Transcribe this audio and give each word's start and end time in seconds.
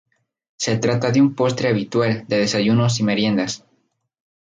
Se 0.57 0.77
trata 0.77 1.11
de 1.11 1.21
un 1.21 1.35
postre 1.35 1.67
habitual 1.69 2.25
de 2.27 2.39
desayunos 2.39 2.99
y 2.99 3.03
meriendas. 3.03 3.63